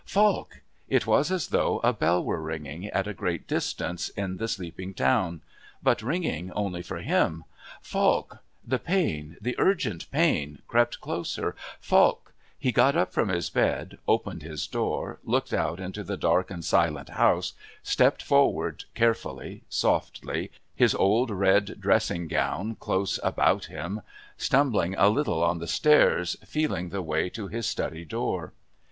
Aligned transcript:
Falk! 0.03 0.61
It 0.89 1.05
was 1.05 1.29
as 1.29 1.49
though 1.49 1.77
a 1.83 1.93
bell 1.93 2.23
were 2.23 2.41
ringing, 2.41 2.87
at 2.87 3.05
a 3.05 3.13
great 3.13 3.45
distance, 3.47 4.09
in 4.09 4.37
the 4.37 4.47
sleeping 4.47 4.95
town 4.95 5.43
but 5.83 6.01
ringing 6.01 6.51
only 6.53 6.81
for 6.81 6.97
him. 7.01 7.43
Falk! 7.83 8.39
The 8.65 8.79
pain, 8.79 9.37
the 9.39 9.53
urgent 9.59 10.09
pain, 10.09 10.57
crept 10.67 11.01
closer. 11.01 11.55
Falk! 11.79 12.33
He 12.57 12.71
got 12.71 12.95
up 12.97 13.13
from 13.13 13.29
his 13.29 13.51
bed, 13.51 13.99
opened 14.07 14.41
his 14.41 14.65
door, 14.65 15.19
looked 15.23 15.53
out 15.53 15.79
into 15.79 16.03
the 16.03 16.17
dark 16.17 16.49
and 16.49 16.65
silent 16.65 17.09
house, 17.09 17.53
stepped 17.83 18.23
forward, 18.23 18.85
carefully, 18.95 19.61
softly, 19.69 20.49
his 20.75 20.95
old 20.95 21.29
red 21.29 21.79
dressing 21.79 22.27
gown 22.27 22.73
close 22.79 23.19
about 23.21 23.65
him, 23.65 24.01
stumbling 24.35 24.95
a 24.97 25.09
little 25.09 25.43
on 25.43 25.59
the 25.59 25.67
stairs, 25.67 26.37
feeling 26.43 26.89
the 26.89 27.03
way 27.03 27.29
to 27.29 27.49
his 27.49 27.67
study 27.67 28.03
door. 28.03 28.51